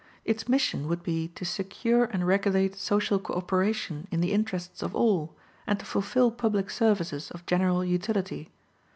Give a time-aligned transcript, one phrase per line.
[0.25, 4.95] Its mission would be to secure and regulate social co operation in the interests of
[4.95, 5.35] all,
[5.67, 8.49] and to fulfil public services of general utility.